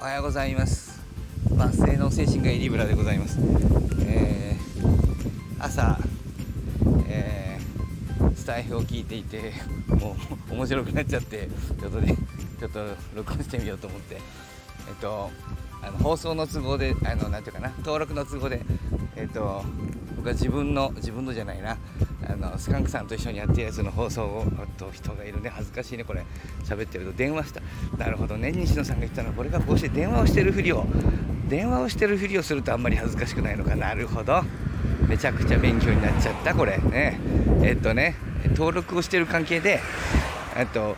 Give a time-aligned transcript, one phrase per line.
[0.00, 0.98] おはようございます。
[1.54, 3.36] 万世の精神科医リブラでございます、
[4.06, 5.98] えー、朝、
[7.06, 9.52] えー、スタイフを聞いていて
[9.88, 10.16] も
[10.50, 12.16] う面白くなっちゃってちょっとね
[12.58, 12.80] ちょっと
[13.14, 14.14] 録音してみようと思って。
[14.88, 15.30] えっと
[15.82, 18.62] あの放送の都合であのなんていうかな登録の都合で
[19.16, 19.62] えっと
[20.20, 21.78] 僕は自分の自分のじゃないな。
[22.28, 24.44] あのスカンクさんと一緒にやってるやつの放送を
[24.76, 25.48] と人がいるね。
[25.48, 26.04] 恥ずかしいね。
[26.04, 26.22] これ
[26.62, 27.12] 喋ってると。
[27.12, 27.62] 電話した。
[27.96, 28.52] なるほどね。
[28.52, 29.30] 西野さんが言ったの。
[29.30, 30.84] はこれがこうして電話をしてるふりを。
[31.48, 33.74] 電話をしてるふりをするとあんまり恥ずかしくないのか。
[33.76, 34.42] なるほど。
[35.08, 36.54] めちゃくちゃ勉強になっちゃった。
[36.54, 36.76] これ。
[36.76, 37.18] ね。
[37.62, 38.14] えっとね。
[38.50, 39.80] 登録をしてる関係で
[40.54, 40.96] えっと、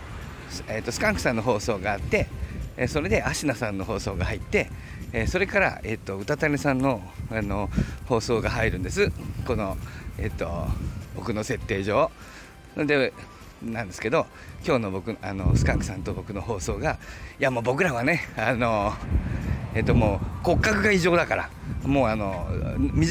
[0.67, 2.27] えっと、スカンクさんの放送があって
[2.77, 4.71] えそれで芦名さんの放送が入って
[5.13, 7.69] えそれから、えっと、歌谷さんのあの
[8.07, 9.13] 放送が入るんです。
[9.47, 9.77] この、
[10.19, 10.67] えっと、
[11.15, 12.11] 僕の設定上。
[12.77, 13.13] で
[13.63, 14.27] なんですけど
[14.67, 16.99] 今日の僕あのスカンクさんと僕の放送が
[17.39, 18.93] いやもう僕らはねあの
[19.75, 21.51] えっともう骨格が異常だから
[21.85, 22.47] もうあの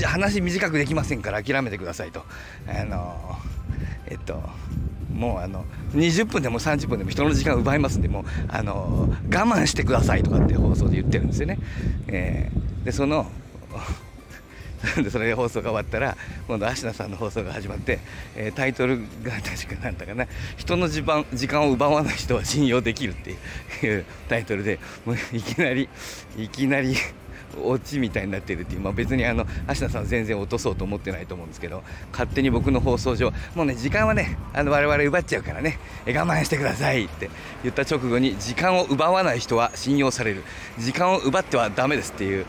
[0.06, 2.26] 話短くできませんから諦めてくださいと。
[2.68, 3.38] あの
[4.08, 4.42] えっと
[5.22, 11.60] もうあの20分でも30分でも人の時間を奪いますんでもうあの我慢してくださいとかって放送で言ってるんですよね。
[12.08, 13.28] えー、でその
[15.02, 18.00] でそれで放送が終わったら今度芦名さんの放送が始まって、
[18.36, 20.28] えー、タイトルが確かなんだかな。
[20.58, 25.90] 人の時間時間を奪わない人は信用できるっていう タイトルでもういきなり
[26.38, 26.96] いきなり
[27.64, 37.30] オチみたいになってるっていう、まあ、別にあの芦名さん全然落とそうと思ってないと思うんですけど勝手に僕の放送上もうね時間はねあの我々奪っちゃうからね我慢してくださいって
[37.64, 40.44] 言った直後に時間を奪わない人は信用される。
[40.80, 42.46] 時間を奪ってはダメですっていう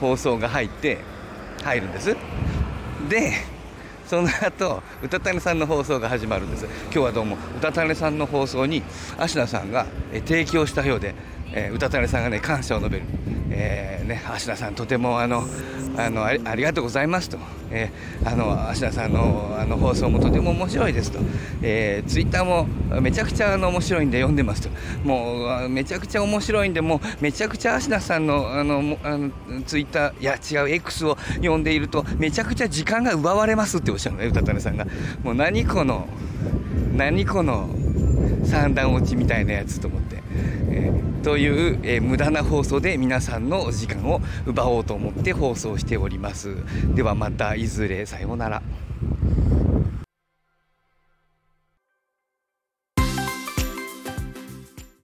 [0.00, 0.98] 放送が入って
[1.62, 2.16] 入るんです。
[3.08, 3.32] で
[4.06, 6.64] その後うたたねさんの放送が始まるんです。
[6.84, 8.82] 今日はどうもうたたねさんの放送に
[9.18, 9.86] 芦名さんが
[10.26, 11.14] 提供したようで、
[11.52, 13.04] えー、うたたねさんがね感謝を述べる、
[13.50, 15.44] えー、ね、芦名さんとてもあの
[15.96, 17.38] あのありがとうございますと、
[17.70, 21.18] えー、あの芦田さんのあの放送もとても面白いですと、
[21.62, 22.66] えー、ツイッターも
[23.00, 24.68] めちゃくちゃあの面白いんで読んでますと。
[25.04, 29.30] もうめちゃくちゃ面白いんでもうめちゃくちゃ芦田さんのあのあの
[29.66, 34.86] ツイッターいや違う X を読んでいるとめちゃくちゃ時間が奪われますっておっしゃるのね歌種さんが。
[35.22, 36.06] もう何この
[36.96, 37.68] 何この
[38.44, 40.07] 三段落ちみたいなやつと思って、
[40.70, 46.56] えー、という、えー、無駄な放送で皆さんのお時間を奪おうと思って放送しております。
[46.94, 48.06] ではまたいずれ。
[48.06, 48.62] さようなら。